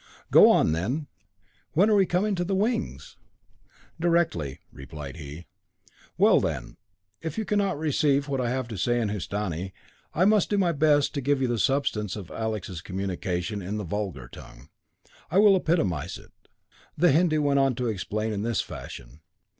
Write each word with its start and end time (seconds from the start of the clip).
"Go 0.31 0.49
on, 0.49 0.71
then. 0.71 1.05
When 1.73 1.87
are 1.87 1.93
we 1.95 2.07
coming 2.07 2.33
to 2.33 2.43
the 2.43 2.55
wings?" 2.55 3.17
"Directly," 3.99 4.57
replied 4.71 5.17
he. 5.17 5.45
"Well, 6.17 6.39
then 6.39 6.77
if 7.21 7.37
you 7.37 7.45
cannot 7.45 7.77
receive 7.77 8.27
what 8.27 8.41
I 8.41 8.49
have 8.49 8.67
to 8.69 8.77
say 8.77 8.99
in 8.99 9.09
Hindustani, 9.09 9.75
I 10.15 10.25
must 10.25 10.49
do 10.49 10.57
my 10.57 10.71
best 10.71 11.13
to 11.13 11.21
give 11.21 11.39
you 11.39 11.47
the 11.47 11.59
substance 11.59 12.15
of 12.15 12.31
Alec's 12.31 12.81
communication 12.81 13.61
in 13.61 13.77
the 13.77 13.83
vulgar 13.83 14.27
tongue. 14.27 14.69
I 15.29 15.37
will 15.37 15.55
epitomise 15.55 16.17
it. 16.17 16.31
The 16.97 17.11
Hindu 17.11 17.39
went 17.43 17.59
on 17.59 17.75
to 17.75 17.85
explain 17.87 18.33
in 18.33 18.41
this 18.41 18.61
fashion. 18.61 19.19